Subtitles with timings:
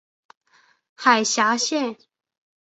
[0.95, 1.95] 海峡线。